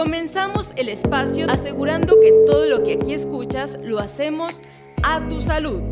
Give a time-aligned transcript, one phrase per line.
[0.00, 4.62] Comenzamos el espacio asegurando que todo lo que aquí escuchas lo hacemos
[5.02, 5.82] a tu salud.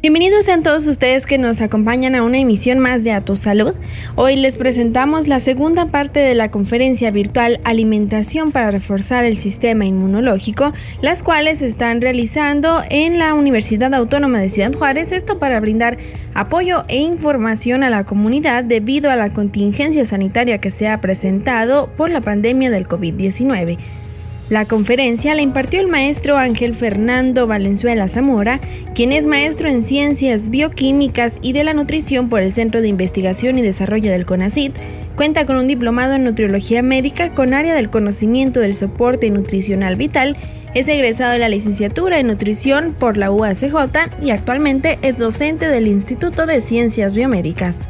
[0.00, 3.74] Bienvenidos a todos ustedes que nos acompañan a una emisión más de A Salud.
[4.14, 9.86] Hoy les presentamos la segunda parte de la conferencia virtual Alimentación para reforzar el sistema
[9.86, 10.72] inmunológico,
[11.02, 15.98] las cuales se están realizando en la Universidad Autónoma de Ciudad Juárez, esto para brindar
[16.32, 21.90] apoyo e información a la comunidad debido a la contingencia sanitaria que se ha presentado
[21.96, 23.78] por la pandemia del COVID-19.
[24.50, 28.60] La conferencia la impartió el maestro Ángel Fernando Valenzuela Zamora,
[28.94, 33.58] quien es maestro en Ciencias Bioquímicas y de la Nutrición por el Centro de Investigación
[33.58, 34.72] y Desarrollo del CONACID.
[35.16, 40.34] Cuenta con un diplomado en Nutriología Médica con área del conocimiento del soporte nutricional vital.
[40.74, 45.88] Es egresado de la licenciatura en Nutrición por la UACJ y actualmente es docente del
[45.88, 47.86] Instituto de Ciencias Biomédicas.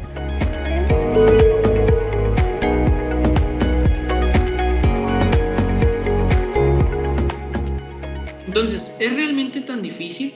[8.49, 10.33] Entonces, ¿es realmente tan difícil?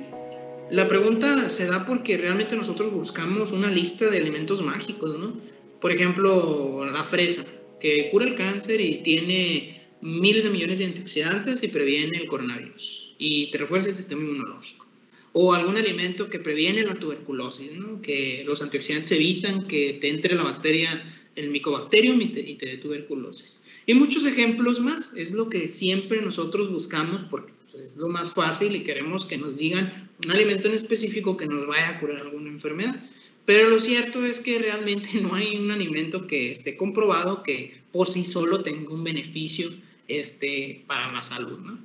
[0.69, 5.41] La pregunta se da porque realmente nosotros buscamos una lista de alimentos mágicos, ¿no?
[5.81, 7.43] Por ejemplo, la fresa,
[7.79, 13.15] que cura el cáncer y tiene miles de millones de antioxidantes y previene el coronavirus
[13.17, 14.85] y te refuerza el sistema inmunológico.
[15.31, 17.99] O algún alimento que previene la tuberculosis, ¿no?
[17.99, 21.03] que los antioxidantes evitan que te entre la bacteria,
[21.35, 23.59] el micobacterium y te, y te dé tuberculosis.
[23.87, 28.75] Y muchos ejemplos más, es lo que siempre nosotros buscamos porque es lo más fácil
[28.75, 32.49] y queremos que nos digan un alimento en específico que nos vaya a curar alguna
[32.49, 33.03] enfermedad.
[33.45, 38.07] Pero lo cierto es que realmente no hay un alimento que esté comprobado que por
[38.07, 39.69] sí solo tenga un beneficio
[40.07, 41.59] este, para la salud.
[41.59, 41.79] ¿no?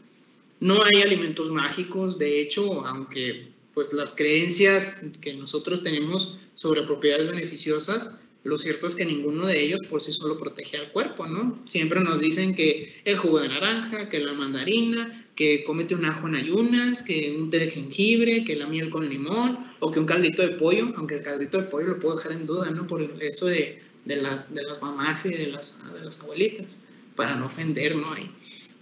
[0.60, 7.28] no hay alimentos mágicos, de hecho, aunque pues las creencias que nosotros tenemos sobre propiedades
[7.28, 11.62] beneficiosas lo cierto es que ninguno de ellos por sí solo protege al cuerpo, ¿no?
[11.66, 16.26] Siempre nos dicen que el jugo de naranja, que la mandarina, que comete un ajo
[16.26, 20.04] en ayunas, que un té de jengibre, que la miel con limón, o que un
[20.04, 22.88] caldito de pollo, aunque el caldito de pollo lo puedo dejar en duda, ¿no?
[22.88, 26.76] Por eso de, de las, de las mamás y de las, de las abuelitas,
[27.14, 28.12] para no ofender, ¿no?
[28.12, 28.28] hay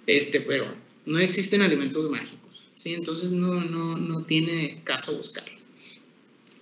[0.06, 0.72] este, pero
[1.04, 2.94] no existen alimentos mágicos, ¿sí?
[2.94, 5.58] Entonces no, no, no tiene caso buscarlo.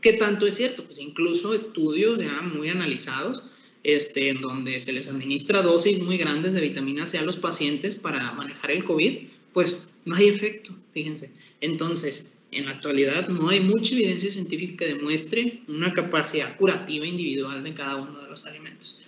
[0.00, 0.84] ¿Qué tanto es cierto?
[0.84, 3.44] Pues incluso estudios ya muy analizados,
[3.84, 7.94] este, en donde se les administra dosis muy grandes de vitamina C a los pacientes
[7.94, 11.32] para manejar el COVID, pues no hay efecto, fíjense.
[11.62, 17.64] Entonces, en la actualidad no hay mucha evidencia científica que demuestre una capacidad curativa individual
[17.64, 19.00] de cada uno de los alimentos.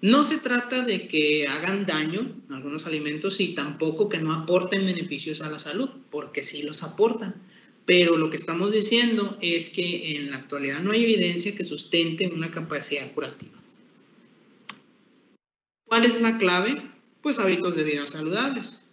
[0.00, 5.42] No se trata de que hagan daño algunos alimentos y tampoco que no aporten beneficios
[5.42, 7.34] a la salud, porque sí los aportan.
[7.84, 12.28] Pero lo que estamos diciendo es que en la actualidad no hay evidencia que sustente
[12.28, 13.58] una capacidad curativa.
[15.84, 16.82] ¿Cuál es la clave?
[17.22, 18.87] Pues hábitos de vida saludables.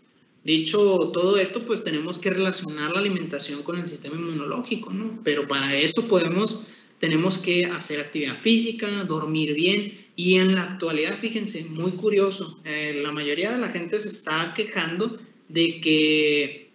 [0.45, 5.19] Dicho todo esto, pues tenemos que relacionar la alimentación con el sistema inmunológico, ¿no?
[5.23, 6.67] Pero para eso podemos,
[6.99, 13.01] tenemos que hacer actividad física, dormir bien y en la actualidad, fíjense, muy curioso, eh,
[13.01, 15.17] la mayoría de la gente se está quejando
[15.49, 16.69] de que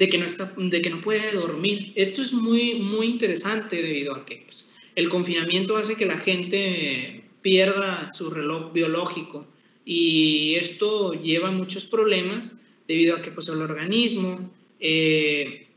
[0.00, 1.92] de que no, está, de que no puede dormir.
[1.94, 7.22] Esto es muy, muy interesante debido a que pues, el confinamiento hace que la gente
[7.42, 9.46] pierda su reloj biológico
[9.88, 15.68] y esto lleva a muchos problemas debido a que pues, el organismo, eh,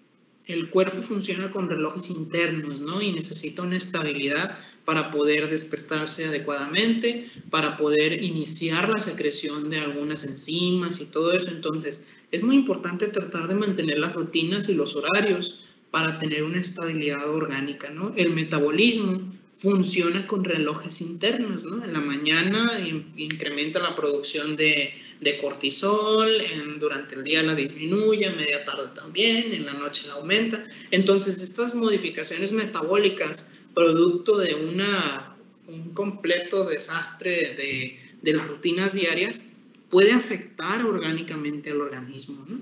[0.47, 3.03] el cuerpo funciona con relojes internos ¿no?
[3.03, 10.23] y necesita una estabilidad para poder despertarse adecuadamente, para poder iniciar la secreción de algunas
[10.23, 11.49] enzimas y todo eso.
[11.49, 15.59] Entonces, es muy importante tratar de mantener las rutinas y los horarios
[15.91, 18.13] para tener una estabilidad orgánica, ¿no?
[18.15, 19.21] El metabolismo
[19.55, 21.83] funciona con relojes internos, ¿no?
[21.83, 22.79] En la mañana
[23.17, 24.93] incrementa la producción de,
[25.41, 26.31] cortisol,
[26.79, 30.65] durante el día la disminuye, a media tarde también, en la noche la aumenta.
[30.91, 35.35] Entonces, estas modificaciones metabólicas, producto de una,
[35.67, 39.51] un completo desastre de, de las rutinas diarias,
[39.89, 42.45] puede afectar orgánicamente al organismo.
[42.47, 42.59] ¿no?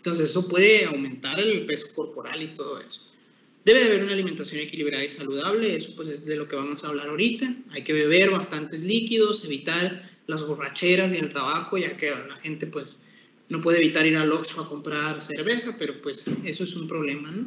[0.00, 3.06] Entonces eso puede aumentar el peso corporal y todo eso.
[3.66, 6.82] Debe de haber una alimentación equilibrada y saludable, eso pues es de lo que vamos
[6.82, 7.54] a hablar ahorita.
[7.72, 12.66] Hay que beber bastantes líquidos, evitar las borracheras y el tabaco, ya que la gente
[12.66, 13.10] pues
[13.50, 17.30] no puede evitar ir al Oxxo a comprar cerveza, pero pues eso es un problema,
[17.30, 17.46] ¿no?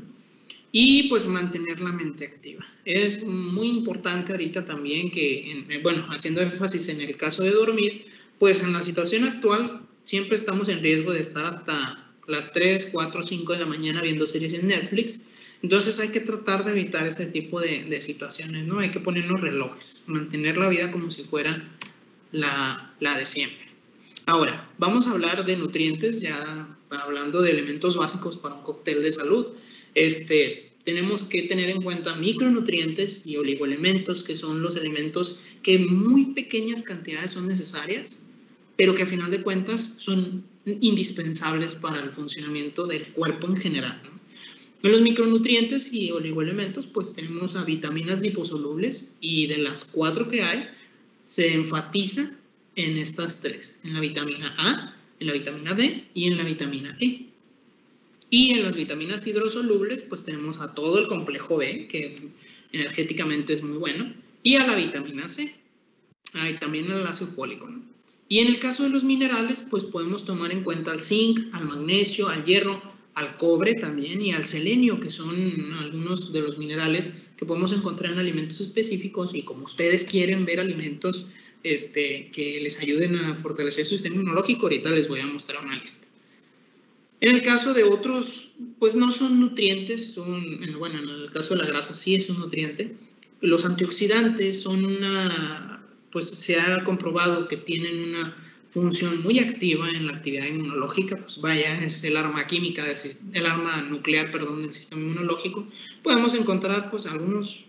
[0.71, 2.63] Y pues mantener la mente activa.
[2.85, 8.05] Es muy importante ahorita también que, bueno, haciendo énfasis en el caso de dormir,
[8.37, 13.21] pues en la situación actual siempre estamos en riesgo de estar hasta las 3, 4,
[13.21, 15.25] 5 de la mañana viendo series en Netflix.
[15.61, 18.79] Entonces hay que tratar de evitar ese tipo de, situaciones, ¿no?
[18.79, 21.71] Hay que ponernos relojes, mantener la vida como si fuera
[22.31, 23.63] la, la de siempre.
[24.25, 29.11] Ahora, vamos a hablar de nutrientes, ya hablando de elementos básicos para un cóctel de
[29.11, 29.47] salud.
[29.95, 36.27] Este, tenemos que tener en cuenta micronutrientes y oligoelementos, que son los elementos que muy
[36.27, 38.19] pequeñas cantidades son necesarias,
[38.83, 44.01] pero que a final de cuentas son indispensables para el funcionamiento del cuerpo en general.
[44.81, 50.43] En los micronutrientes y oligoelementos, pues tenemos a vitaminas liposolubles y de las cuatro que
[50.43, 50.67] hay,
[51.23, 52.29] se enfatiza
[52.75, 56.97] en estas tres, en la vitamina A, en la vitamina D y en la vitamina
[56.99, 57.27] E.
[58.31, 62.17] Y en las vitaminas hidrosolubles, pues tenemos a todo el complejo B, que
[62.73, 64.13] energéticamente es muy bueno,
[64.43, 65.55] y a la vitamina C.
[66.33, 67.69] Hay también el ácido fólico.
[68.33, 71.65] Y en el caso de los minerales, pues podemos tomar en cuenta al zinc, al
[71.65, 72.81] magnesio, al hierro,
[73.13, 78.11] al cobre también y al selenio, que son algunos de los minerales que podemos encontrar
[78.11, 81.27] en alimentos específicos y como ustedes quieren ver alimentos
[81.61, 85.79] este, que les ayuden a fortalecer su sistema inmunológico, ahorita les voy a mostrar una
[85.79, 86.07] lista.
[87.21, 88.49] En el caso de otros,
[88.79, 90.15] pues no son nutrientes,
[90.79, 92.95] bueno, en el caso de la grasa sí es un nutriente.
[93.41, 95.82] Los antioxidantes son una,
[96.13, 98.37] pues se ha comprobado que tienen una
[98.69, 102.97] función muy activa en la actividad inmunológica, pues vaya, es el arma química, del,
[103.33, 105.67] el arma nuclear, perdón, del sistema inmunológico.
[106.03, 107.65] Podemos encontrar pues algunos,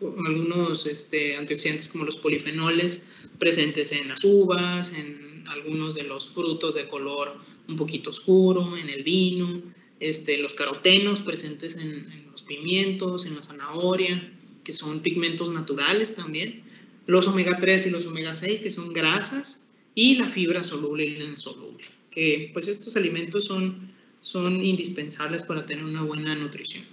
[0.00, 6.76] algunos este, antioxidantes como los polifenoles presentes en las uvas, en algunos de los frutos
[6.76, 9.62] de color un poquito oscuro, en el vino,
[9.98, 14.32] este, los carotenos presentes en, en los pimientos, en la zanahoria,
[14.64, 16.69] que son pigmentos naturales también,
[17.06, 21.16] los omega 3 y los omega 6, que son grasas, y la fibra soluble y
[21.16, 23.92] la insoluble, que pues estos alimentos son,
[24.22, 26.84] son indispensables para tener una buena nutrición.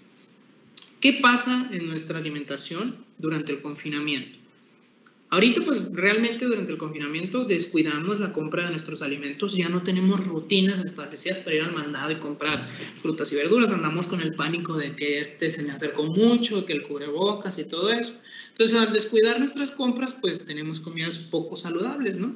[0.99, 4.36] ¿Qué pasa en nuestra alimentación durante el confinamiento?
[5.29, 10.25] Ahorita pues realmente durante el confinamiento descuidamos la compra de nuestros alimentos, ya no tenemos
[10.25, 12.69] rutinas establecidas para ir al mandado y comprar
[13.01, 16.71] frutas y verduras, andamos con el pánico de que este se me acercó mucho, que
[16.71, 18.13] el cubrebocas y todo eso.
[18.51, 22.33] Entonces al descuidar nuestras compras pues tenemos comidas poco saludables, ¿no?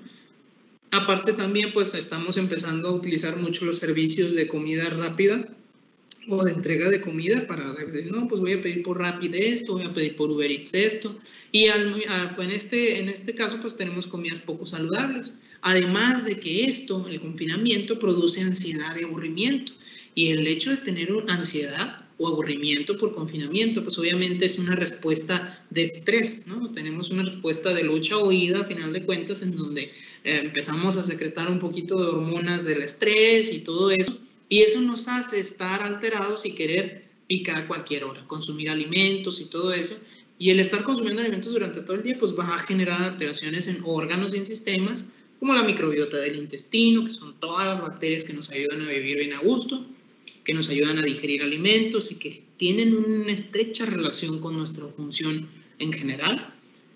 [0.91, 5.47] Aparte también pues estamos empezando a utilizar mucho los servicios de comida rápida
[6.27, 7.73] o de entrega de comida para,
[8.11, 11.17] no, pues voy a pedir por Rapid esto, voy a pedir por Uber Eats esto.
[11.51, 15.39] Y en, este, en este caso pues tenemos comidas poco saludables.
[15.61, 19.73] Además de que esto, el confinamiento, produce ansiedad y aburrimiento.
[20.15, 25.65] Y el hecho de tener ansiedad o aburrimiento por confinamiento, pues obviamente es una respuesta
[25.69, 26.71] de estrés, ¿no?
[26.71, 29.83] Tenemos una respuesta de lucha o huida, a final de cuentas, en donde
[30.23, 34.19] eh, empezamos a secretar un poquito de hormonas del estrés y todo eso,
[34.51, 39.45] y eso nos hace estar alterados y querer picar a cualquier hora, consumir alimentos y
[39.45, 39.97] todo eso,
[40.37, 43.77] y el estar consumiendo alimentos durante todo el día, pues va a generar alteraciones en
[43.85, 45.07] órganos y en sistemas,
[45.39, 49.19] como la microbiota del intestino, que son todas las bacterias que nos ayudan a vivir
[49.19, 49.85] bien a gusto,
[50.43, 55.47] que nos ayudan a digerir alimentos y que tienen una estrecha relación con nuestra función
[55.79, 56.53] en general.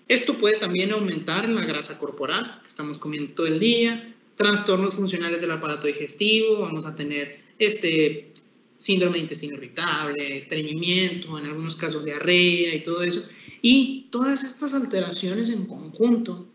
[0.08, 5.40] Esto puede también aumentar la grasa corporal que estamos comiendo todo el día, trastornos funcionales
[5.40, 8.32] del aparato digestivo, vamos a tener este
[8.78, 13.26] síndrome de intestino irritable, estreñimiento, en algunos casos diarrea y todo eso.
[13.62, 16.46] Y todas estas alteraciones en conjunto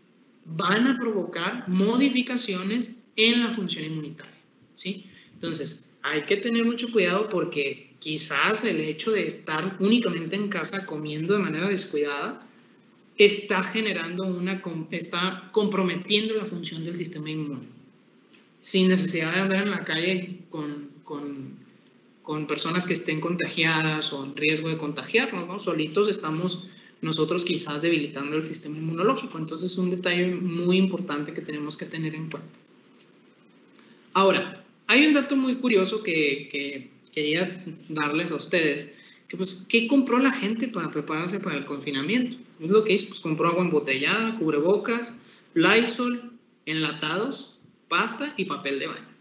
[0.44, 4.40] van a provocar modificaciones en la función inmunitaria,
[4.74, 5.06] ¿sí?
[5.34, 10.84] Entonces, hay que tener mucho cuidado porque quizás el hecho de estar únicamente en casa
[10.86, 12.46] comiendo de manera descuidada
[13.16, 14.60] está generando una,
[14.90, 17.68] está comprometiendo la función del sistema inmune.
[18.60, 21.56] Sin necesidad de andar en la calle con, con,
[22.22, 25.58] con personas que estén contagiadas o en riesgo de contagiarnos, ¿no?
[25.58, 26.68] Solitos estamos
[27.02, 29.36] nosotros quizás debilitando el sistema inmunológico.
[29.36, 32.58] Entonces es un detalle muy importante que tenemos que tener en cuenta.
[34.14, 38.94] Ahora, hay un dato muy curioso que, quería darles a ustedes,
[39.28, 42.36] que pues, ¿qué compró la gente para prepararse para el confinamiento?
[42.60, 45.18] Es lo que hizo, pues compró agua embotellada, cubrebocas,
[45.54, 46.32] Lysol,
[46.64, 49.11] enlatados, pasta y papel de baño.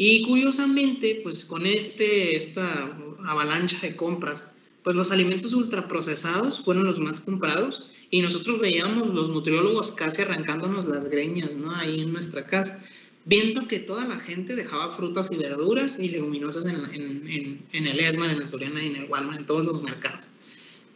[0.00, 4.48] Y curiosamente, pues con este, esta avalancha de compras,
[4.84, 10.86] pues los alimentos ultraprocesados fueron los más comprados y nosotros veíamos los nutriólogos casi arrancándonos
[10.86, 11.74] las greñas, ¿no?
[11.74, 12.80] Ahí en nuestra casa
[13.24, 17.98] viendo que toda la gente dejaba frutas y verduras y leguminosas en, en, en, el
[17.98, 20.24] ESMA, en el Soriana y en el Walmart, en todos los mercados.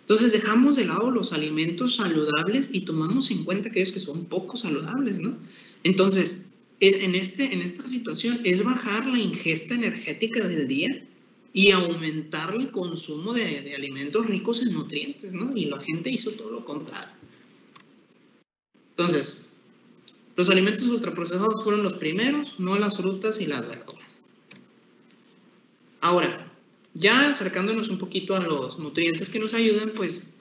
[0.02, 4.56] Entonces dejamos de lado los alimentos saludables y tomamos en cuenta aquellos que son poco
[4.56, 5.36] saludables, ¿no?
[5.82, 6.51] Entonces,
[6.82, 11.04] en, este, en esta situación es bajar la ingesta energética del día
[11.52, 15.56] y aumentar el consumo de, de alimentos ricos en nutrientes, ¿no?
[15.56, 17.14] Y la gente hizo todo lo contrario.
[18.90, 19.52] Entonces,
[20.34, 24.22] Los alimentos ultraprocesados fueron los primeros, no las frutas y las verduras.
[26.00, 26.50] Ahora,
[26.94, 30.34] ya acercándonos un poquito a los nutrientes que nos ayudan, pues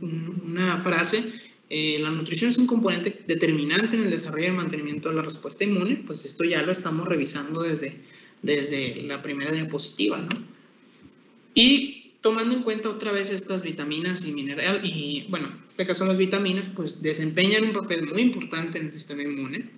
[0.00, 1.32] una frase,
[1.70, 5.64] eh, la nutrición es un componente determinante en el desarrollo y mantenimiento de la respuesta
[5.64, 7.96] inmune, pues esto ya lo estamos revisando desde,
[8.42, 10.28] desde la primera diapositiva, ¿no?
[11.54, 16.04] Y tomando en cuenta otra vez estas vitaminas y mineral, y bueno, en este caso
[16.04, 19.70] las vitaminas, pues desempeñan un papel muy importante en el sistema inmune.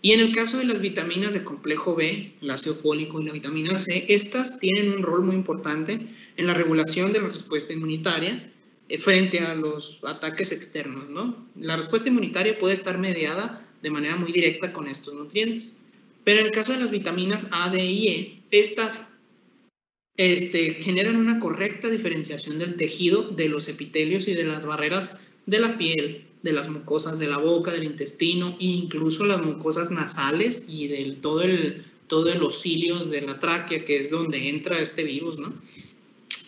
[0.00, 3.32] Y en el caso de las vitaminas de complejo B, el ácido fólico y la
[3.32, 5.98] vitamina C, estas tienen un rol muy importante
[6.36, 8.52] en la regulación de la respuesta inmunitaria
[8.98, 11.46] frente a los ataques externos, ¿no?
[11.56, 15.78] La respuesta inmunitaria puede estar mediada de manera muy directa con estos nutrientes.
[16.24, 19.14] Pero en el caso de las vitaminas A, D y E, estas
[20.16, 25.58] este, generan una correcta diferenciación del tejido, de los epitelios y de las barreras de
[25.58, 30.66] la piel, de las mucosas de la boca, del intestino e incluso las mucosas nasales
[30.68, 35.04] y de todo el, todos los cilios de la tráquea, que es donde entra este
[35.04, 35.54] virus, ¿no?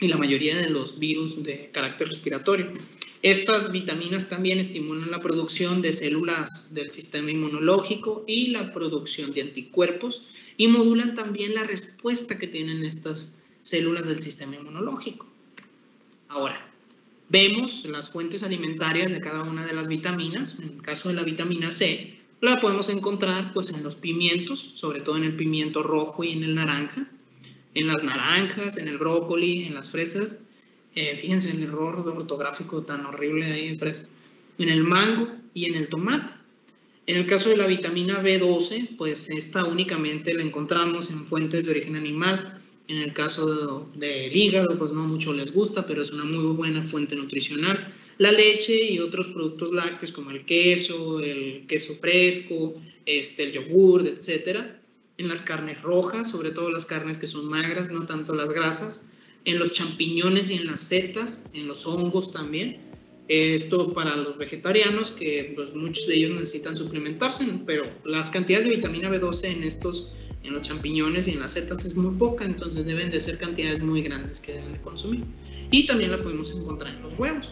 [0.00, 2.72] Y la mayoría de los virus de carácter respiratorio.
[3.22, 9.42] Estas vitaminas también estimulan la producción de células del sistema inmunológico y la producción de
[9.42, 10.26] anticuerpos
[10.56, 15.26] y modulan también la respuesta que tienen estas células del sistema inmunológico.
[16.28, 16.70] Ahora,
[17.28, 20.58] vemos las fuentes alimentarias de cada una de las vitaminas.
[20.60, 25.00] En el caso de la vitamina C, la podemos encontrar pues, en los pimientos, sobre
[25.00, 27.08] todo en el pimiento rojo y en el naranja
[27.76, 30.40] en las naranjas, en el brócoli, en las fresas.
[30.94, 34.08] Eh, fíjense el error ortográfico tan horrible ahí en fresa.
[34.58, 36.32] En el mango y en el tomate.
[37.06, 41.72] En el caso de la vitamina B12, pues esta únicamente la encontramos en fuentes de
[41.72, 42.62] origen animal.
[42.88, 46.82] En el caso del hígado, pues no mucho les gusta, pero es una muy buena
[46.82, 47.92] fuente nutricional.
[48.16, 54.06] La leche y otros productos lácteos como el queso, el queso fresco, este, el yogur,
[54.06, 54.80] etcétera
[55.18, 59.02] en las carnes rojas, sobre todo las carnes que son magras, no tanto las grasas,
[59.44, 62.78] en los champiñones y en las setas, en los hongos también.
[63.28, 68.76] Esto para los vegetarianos, que pues, muchos de ellos necesitan suplementarse, pero las cantidades de
[68.76, 70.12] vitamina B12 en estos,
[70.44, 73.82] en los champiñones y en las setas es muy poca, entonces deben de ser cantidades
[73.82, 75.24] muy grandes que deben de consumir.
[75.70, 77.50] Y también la podemos encontrar en los huevos.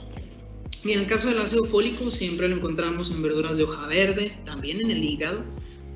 [0.85, 4.37] Y en el caso del ácido fólico siempre lo encontramos en verduras de hoja verde,
[4.45, 5.45] también en el hígado,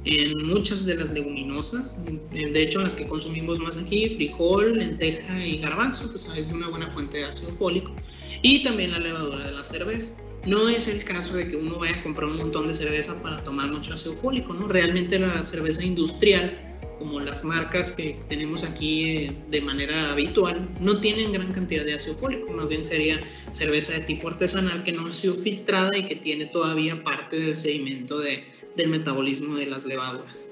[0.05, 1.99] en muchas de las leguminosas,
[2.33, 6.90] de hecho las que consumimos más aquí, frijol, lenteja y garbanzo, pues es una buena
[6.90, 7.95] fuente de ácido fólico,
[8.43, 10.23] y también la levadura de la cerveza.
[10.47, 13.43] No es el caso de que uno vaya a comprar un montón de cerveza para
[13.43, 14.69] tomar mucho ácido fólico, ¿no?
[14.69, 21.00] Realmente la cerveza industrial, como las marcas que tenemos aquí eh, de manera habitual, no
[21.00, 25.07] tienen gran cantidad de ácido fólico, más bien sería cerveza de tipo artesanal que no
[25.07, 28.45] ha sido filtrada y que tiene todavía parte del sedimento de,
[28.78, 30.49] del metabolismo de las levaduras.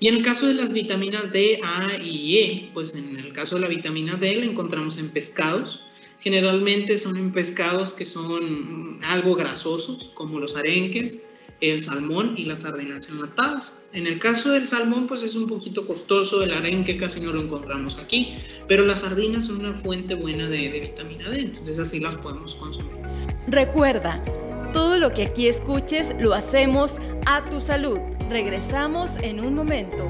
[0.00, 3.56] Y en el caso de las vitaminas D, A y E, pues en el caso
[3.56, 5.82] de la vitamina D la encontramos en pescados.
[6.20, 11.22] Generalmente son en pescados que son algo grasosos, como los arenques,
[11.60, 13.84] el salmón y las sardinas enlatadas.
[13.92, 17.40] En el caso del salmón, pues es un poquito costoso, el arenque casi no lo
[17.40, 18.36] encontramos aquí,
[18.68, 22.54] pero las sardinas son una fuente buena de, de vitamina D, entonces así las podemos
[22.54, 22.96] consumir.
[23.48, 24.22] Recuerda,
[24.72, 27.98] todo lo que aquí escuches lo hacemos a tu salud.
[28.28, 30.04] Regresamos en un momento.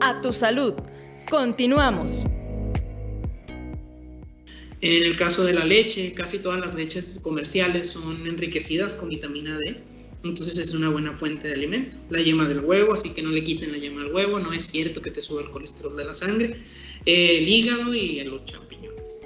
[0.00, 0.74] A tu salud.
[1.28, 2.24] Continuamos.
[4.80, 9.58] En el caso de la leche, casi todas las leches comerciales son enriquecidas con vitamina
[9.58, 9.95] D
[10.28, 11.96] entonces es una buena fuente de alimento.
[12.10, 14.66] La yema del huevo, así que no le quiten la yema al huevo, no es
[14.66, 16.56] cierto que te suba el colesterol de la sangre.
[17.04, 19.18] el hígado y los champiñones.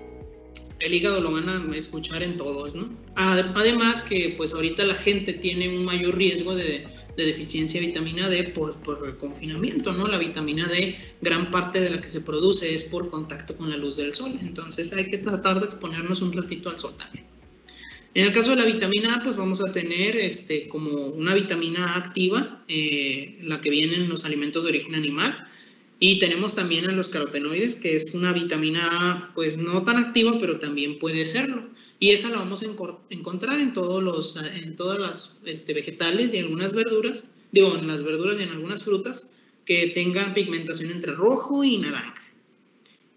[0.81, 2.89] El hígado lo van a escuchar en todos, ¿no?
[3.15, 8.45] Además que pues ahorita la gente tiene un mayor riesgo de, deficiencia de vitamina D
[8.45, 10.09] por, por, el confinamiento, ¿no?
[10.09, 13.77] La vitamina D, gran parte de la que se produce es por contacto con la
[13.77, 17.30] luz del sol, entonces hay que tratar de exponernos un ratito al sol también.
[18.15, 21.97] En el caso de la vitamina A, pues vamos a tener este, como una vitamina
[21.97, 25.47] activa, eh, la que viene en los alimentos de origen animal.
[26.01, 30.39] Y tenemos también a los carotenoides, que es una vitamina A, pues no tan activa,
[30.41, 31.69] pero también puede serlo.
[32.01, 32.67] Y esa la vamos a
[33.11, 38.03] encontrar en todos los, en todas las este, vegetales y algunas verduras, digo, en las
[38.03, 39.31] verduras y en algunas frutas
[39.67, 42.23] que tengan pigmentación entre rojo y naranja.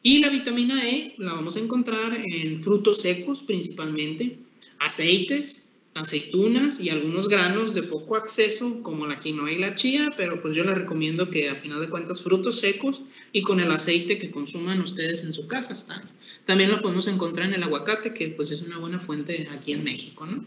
[0.04, 4.38] Y la vitamina E la vamos a encontrar en frutos secos principalmente,
[4.80, 5.64] aceites,
[5.96, 10.56] aceitunas y algunos granos de poco acceso como la quinoa y la chía, pero pues
[10.56, 13.02] yo les recomiendo que a final de cuentas frutos secos
[13.32, 16.02] y con el aceite que consuman ustedes en su casa están.
[16.46, 19.84] También lo podemos encontrar en el aguacate, que pues es una buena fuente aquí en
[19.84, 20.44] México, ¿no?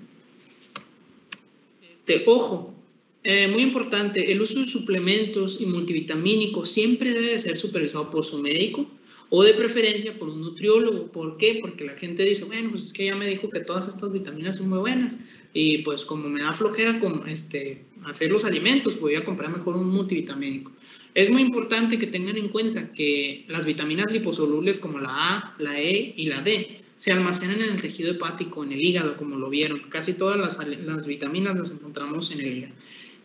[1.82, 2.74] Este, ojo,
[3.22, 8.24] eh, muy importante, el uso de suplementos y multivitamínicos siempre debe de ser supervisado por
[8.24, 8.88] su médico
[9.28, 11.10] o de preferencia por un nutriólogo.
[11.10, 11.58] ¿Por qué?
[11.60, 14.56] Porque la gente dice, bueno, pues es que ya me dijo que todas estas vitaminas
[14.56, 15.18] son muy buenas
[15.52, 19.76] y pues como me da flojera con, este, hacer los alimentos, voy a comprar mejor
[19.76, 20.72] un multivitamínico.
[21.14, 25.80] Es muy importante que tengan en cuenta que las vitaminas liposolubles como la A, la
[25.80, 29.48] E y la D se almacenan en el tejido hepático, en el hígado, como lo
[29.48, 29.80] vieron.
[29.88, 32.74] Casi todas las, las vitaminas las encontramos en el hígado.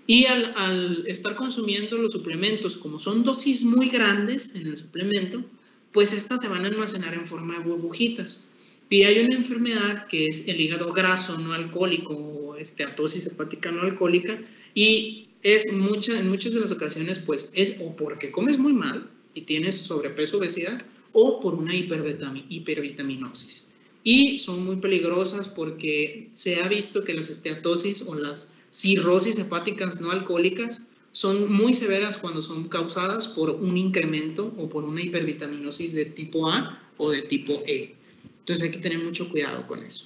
[0.08, 5.44] Y al, al estar consumiendo los suplementos, como son dosis muy grandes en el suplemento,
[5.92, 8.48] pues estas se van a almacenar en forma de burbujitas.
[8.90, 13.84] Y hay una enfermedad que es el hígado graso no alcohólico o esteatosis hepática no
[13.84, 14.42] alcohólica
[14.76, 19.10] y es mucha, en muchas de las ocasiones pues es o porque comes muy mal
[19.34, 20.84] y tienes sobrepeso obesidad
[21.14, 23.70] o por una hipervitaminosis.
[24.04, 30.02] Y son muy peligrosas porque se ha visto que las esteatosis o las cirrosis hepáticas
[30.02, 35.94] no alcohólicas son muy severas cuando son causadas por un incremento o por una hipervitaminosis
[35.94, 37.96] de tipo A o de tipo E.
[38.40, 40.06] Entonces hay que tener mucho cuidado con eso.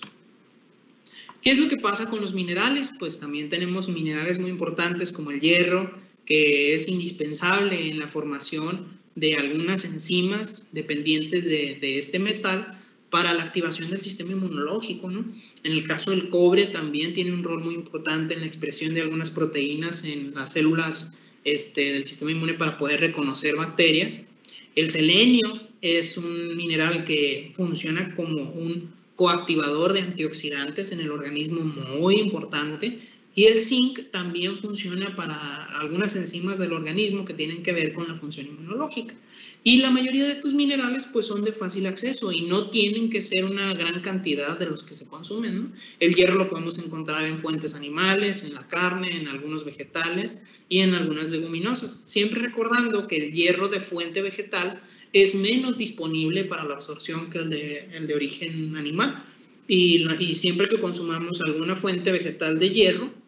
[1.41, 2.91] ¿Qué es lo que pasa con los minerales?
[2.97, 5.93] Pues también tenemos minerales muy importantes como el hierro,
[6.25, 12.81] que es indispensable en la formación de algunas enzimas dependientes de, de este metal
[13.15, 15.10] para la activación del sistema inmunológico.
[15.10, 15.24] ¿no?
[15.63, 19.00] En el caso del cobre también tiene un rol muy importante en la expresión de
[19.00, 24.27] algunas proteínas en las células este, del sistema inmune para poder reconocer bacterias.
[24.75, 31.62] El selenio es un mineral que funciona como un coactivador de antioxidantes en el organismo
[31.62, 33.00] muy importante
[33.36, 38.08] y el zinc también funciona para algunas enzimas del organismo que tienen que ver con
[38.08, 39.13] la función inmunológica.
[39.62, 43.21] Y la mayoría de estos minerales pues son de fácil acceso y no tienen que
[43.21, 45.74] ser una gran cantidad de los que se consumen.
[46.00, 50.80] El hierro lo podemos encontrar en fuentes animales, en la carne, en algunos vegetales y
[50.80, 52.04] en algunas leguminosas.
[52.06, 57.39] Siempre recordando que el hierro de fuente vegetal es menos disponible para la absorción que
[57.39, 59.26] el de, el de origen animal.
[59.67, 63.24] Y, y siempre que consumamos alguna fuente vegetal de hierro,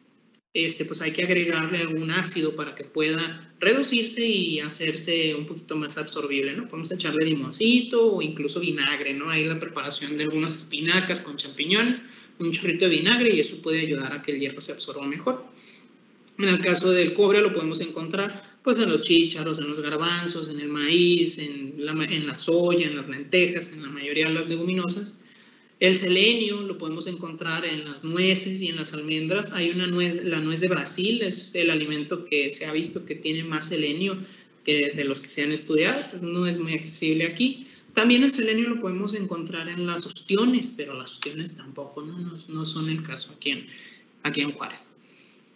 [0.53, 5.75] este, pues hay que agregarle algún ácido para que pueda reducirse y hacerse un poquito
[5.75, 6.67] más absorbible, ¿no?
[6.67, 9.29] Podemos echarle limoncito o incluso vinagre, ¿no?
[9.29, 12.07] Ahí la preparación de algunas espinacas con champiñones,
[12.39, 15.45] un chorrito de vinagre y eso puede ayudar a que el hierro se absorba mejor.
[16.37, 20.49] En el caso del cobre lo podemos encontrar pues en los chícharos, en los garbanzos,
[20.49, 24.33] en el maíz, en la, en la soya, en las lentejas, en la mayoría de
[24.33, 25.21] las leguminosas.
[25.79, 29.51] El selenio lo podemos encontrar en las nueces y en las almendras.
[29.51, 33.13] Hay una nuez, la nuez de Brasil es el alimento que se ha visto que
[33.13, 34.17] tiene más selenio
[34.63, 36.03] que de los que se han estudiado.
[36.21, 37.67] No es muy accesible aquí.
[37.93, 42.65] También el selenio lo podemos encontrar en las ostiones, pero las ostiones tampoco no, no,
[42.65, 43.67] son el caso aquí en,
[44.23, 44.89] aquí en Juárez.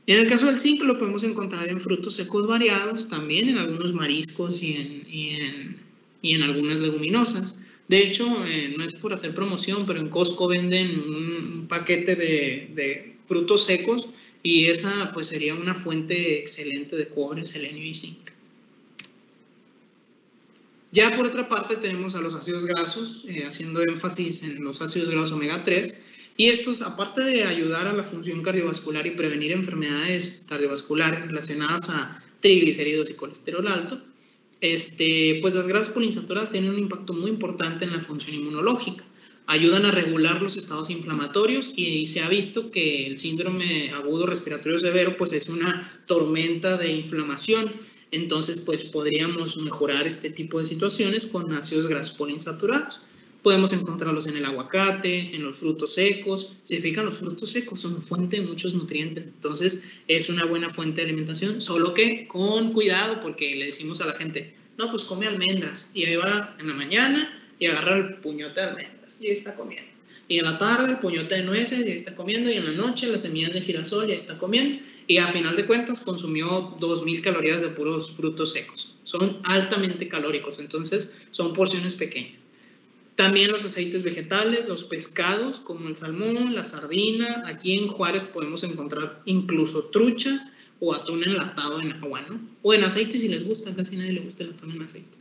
[0.08, 3.94] En el caso del zinc lo podemos encontrar en frutos secos variados, también en algunos
[3.94, 5.78] mariscos y en, y en,
[6.22, 7.58] y en algunas leguminosas.
[7.92, 13.18] De hecho, eh, no es por hacer promoción, pero en Costco venden un, paquete de,
[13.26, 14.08] frutos secos
[14.42, 18.30] y esa pues sería una fuente excelente de cobre, selenio y zinc.
[20.94, 25.10] Ya por otra parte tenemos a los ácidos grasos, eh, haciendo énfasis en los ácidos
[25.10, 26.06] grasos omega 3,
[26.38, 32.24] y estos, aparte de ayudar a la función cardiovascular y prevenir enfermedades cardiovasculares relacionadas a
[32.40, 34.02] triglicéridos y colesterol alto,
[34.62, 39.04] este, pues las grasas poliinsaturadas tienen un impacto muy importante en la función inmunológica.
[39.48, 44.78] Ayudan a regular los estados inflamatorios y, se ha visto que el síndrome agudo respiratorio
[44.78, 47.72] severo pues es una tormenta de inflamación.
[48.12, 53.02] Entonces pues podríamos mejorar este tipo de situaciones con ácidos grasos poliinsaturados.
[53.42, 56.54] Podemos encontrarlos en el aguacate, en los frutos secos.
[56.64, 60.70] Si se fijan, los frutos secos son fuente de muchos nutrientes, entonces es una buena
[60.70, 65.04] fuente de alimentación, solo que con cuidado porque le decimos a la gente, no, pues
[65.04, 69.28] come almendras y ahí va en la mañana y agarra el puñote de almendras y
[69.28, 69.90] ahí está comiendo.
[70.28, 72.72] Y en la tarde el puñote de nueces y ahí está comiendo y en la
[72.72, 76.78] noche las semillas de girasol y ahí está comiendo y a final de cuentas consumió
[76.80, 78.96] 2.000 calorías de puros frutos secos.
[79.04, 82.41] Son altamente calóricos, entonces son porciones pequeñas.
[83.16, 87.44] También los aceites vegetales, los pescados como el salmón, la sardina.
[87.46, 92.40] Aquí en Juárez podemos encontrar incluso trucha o atún enlatado en agua, ¿no?
[92.64, 95.18] O en aceite si les gusta, casi nadie le gusta el atún en aceite.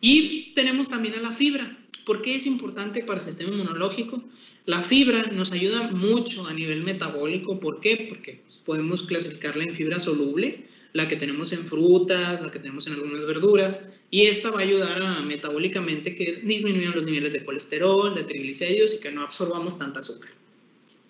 [0.00, 1.78] Y tenemos también a la fibra.
[2.04, 4.22] ¿Por qué es importante para el sistema inmunológico?
[4.66, 7.60] La fibra nos ayuda mucho a nivel metabólico.
[7.60, 8.06] ¿Por qué?
[8.08, 12.86] Porque pues, podemos clasificarla en fibra soluble, la que tenemos en frutas, la que tenemos
[12.86, 17.44] en algunas verduras, y esta va a ayudar a metabólicamente que disminuyan los niveles de
[17.44, 20.30] colesterol, de triglicéridos y que no absorbamos tanta azúcar.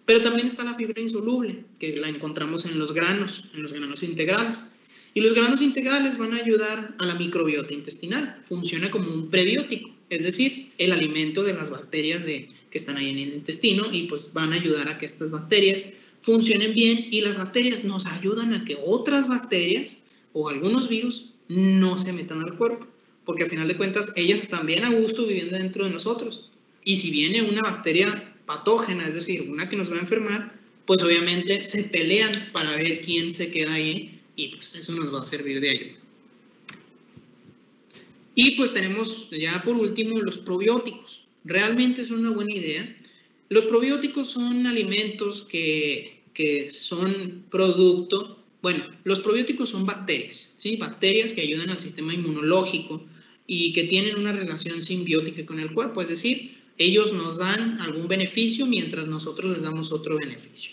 [0.07, 4.03] Pero también está la fibra insoluble, que la encontramos en los granos, en los granos
[4.03, 4.73] integrales.
[5.13, 8.39] Y los granos integrales van a ayudar a la microbiota intestinal.
[8.43, 13.11] Funciona como un prebiótico, es decir, el alimento de las bacterias de, que están ahí
[13.11, 15.93] en el intestino y pues van a ayudar a que estas bacterias
[16.25, 19.99] funcionen bien y las bacterias nos ayudan a que otras bacterias
[20.33, 22.87] o algunos virus no se metan al cuerpo,
[23.27, 26.51] porque a final de cuentas ellas están bien a gusto viviendo dentro de nosotros.
[26.83, 31.03] Y si viene una bacteria patógena, es decir, una que nos va a enfermar, pues
[31.03, 35.25] obviamente se pelean para ver quién se queda ahí y pues eso nos va a
[35.25, 35.99] servir de ayuda.
[38.35, 41.27] Y pues tenemos ya por último los probióticos.
[41.45, 42.97] Realmente es una buena idea.
[43.51, 50.77] Los probióticos son alimentos que, que son producto, bueno, los probióticos son bacterias, ¿sí?
[50.77, 53.03] Bacterias que ayudan al sistema inmunológico
[53.47, 58.09] y que tienen una relación simbiótica con el cuerpo, es decir, ellos nos dan algún
[58.09, 60.73] beneficio mientras nosotros les damos otro beneficio.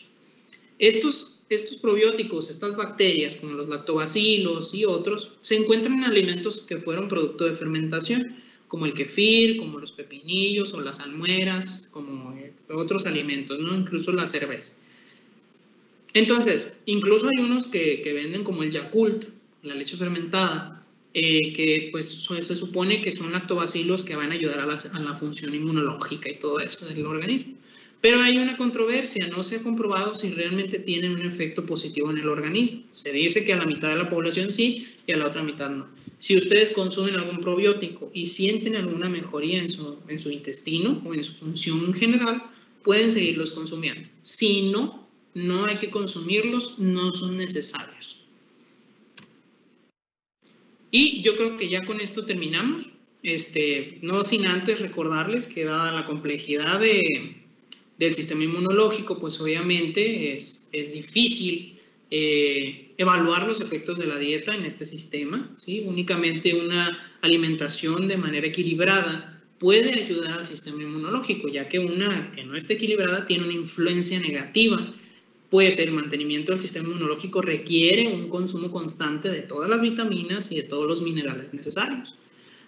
[0.79, 6.77] Estos, estos probióticos, estas bacterias como los lactobacilos y otros, se encuentran en alimentos que
[6.77, 12.33] fueron producto de fermentación, como el kefir, como los pepinillos o las almueras, como
[12.69, 13.75] otros alimentos, ¿no?
[13.75, 14.81] incluso la cerveza.
[16.13, 19.25] Entonces, incluso hay unos que, venden como el Yakult,
[19.63, 24.59] la leche fermentada, eh, que pues se supone que son lactobacilos que van a ayudar
[24.61, 27.53] a la, función inmunológica y todo eso del organismo.
[28.01, 32.17] Pero hay una controversia, no se ha comprobado si realmente tienen un efecto positivo en
[32.17, 32.81] el organismo.
[32.93, 35.69] Se dice que a la mitad de la población sí y a la otra mitad
[35.69, 35.87] no.
[36.17, 39.69] Si ustedes consumen algún probiótico y sienten alguna mejoría en
[40.19, 42.43] su intestino o en su función general,
[42.83, 44.07] pueden seguirlos consumiendo.
[44.21, 45.00] Si no,
[45.33, 48.21] no hay que consumirlos, no son necesarios.
[50.91, 52.89] Y yo creo que ya con esto terminamos.
[53.23, 57.35] Este, no sin antes recordarles que dada la complejidad de,
[57.97, 64.55] del sistema inmunológico, pues obviamente es, es difícil eh, evaluar los efectos de la dieta
[64.55, 65.49] en este sistema.
[65.55, 65.83] ¿sí?
[65.85, 72.43] Únicamente una alimentación de manera equilibrada puede ayudar al sistema inmunológico, ya que una que
[72.43, 74.93] no esté equilibrada tiene una influencia negativa
[75.51, 80.55] pues el mantenimiento del sistema inmunológico requiere un consumo constante de todas las vitaminas y
[80.55, 82.15] de todos los minerales necesarios.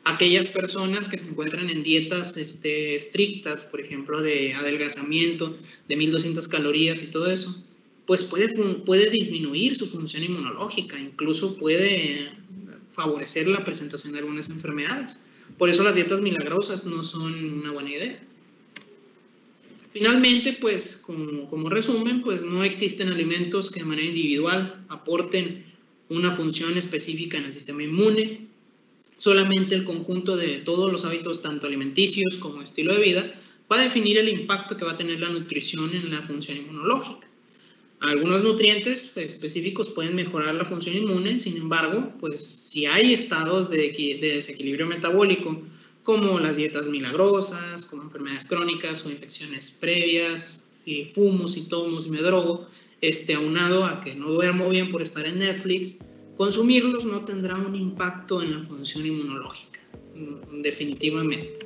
[0.03, 5.55] Aquellas personas que se encuentran en dietas este, estrictas, por ejemplo, de adelgazamiento,
[5.87, 7.55] de 1200 calorías y todo eso,
[8.05, 12.31] pues puede, puede disminuir su función inmunológica, incluso puede
[12.89, 15.21] favorecer la presentación de algunas enfermedades.
[15.57, 18.19] Por eso las dietas milagrosas no son una buena idea.
[19.93, 25.65] Finalmente, pues como, resumen, pues no existen alimentos que de manera individual aporten
[26.09, 28.47] una función específica en el sistema inmune.
[29.17, 33.83] Solamente el conjunto de todos los hábitos, tanto alimenticios como estilo de vida, va a
[33.83, 37.27] definir el impacto que va a tener la nutrición en la función inmunológica.
[37.99, 43.77] Algunos nutrientes específicos pueden mejorar la función inmune, sin embargo, pues si hay estados de,
[44.19, 45.61] de desequilibrio metabólico
[46.03, 52.09] como las dietas milagrosas, como enfermedades crónicas o infecciones previas, si fumo, si tomo, si
[52.09, 52.67] me drogo,
[53.01, 55.99] este, aunado a que no duermo bien por estar en Netflix,
[56.37, 59.79] consumirlos no tendrá un impacto en la función inmunológica,
[60.15, 61.59] mm, definitivamente.